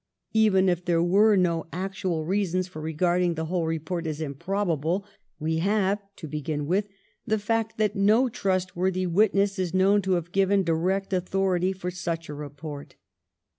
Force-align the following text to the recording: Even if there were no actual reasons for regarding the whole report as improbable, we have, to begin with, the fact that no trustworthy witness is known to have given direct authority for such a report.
Even 0.33 0.67
if 0.67 0.83
there 0.83 1.03
were 1.03 1.35
no 1.35 1.67
actual 1.71 2.25
reasons 2.25 2.67
for 2.67 2.81
regarding 2.81 3.35
the 3.35 3.45
whole 3.45 3.67
report 3.67 4.07
as 4.07 4.19
improbable, 4.19 5.05
we 5.37 5.57
have, 5.59 5.99
to 6.15 6.27
begin 6.27 6.65
with, 6.65 6.89
the 7.27 7.37
fact 7.37 7.77
that 7.77 7.95
no 7.95 8.27
trustworthy 8.27 9.05
witness 9.05 9.59
is 9.59 9.75
known 9.75 10.01
to 10.01 10.13
have 10.13 10.31
given 10.31 10.63
direct 10.63 11.13
authority 11.13 11.71
for 11.71 11.91
such 11.91 12.29
a 12.29 12.33
report. 12.33 12.95